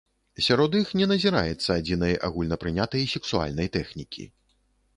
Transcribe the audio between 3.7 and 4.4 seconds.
тэхнікі.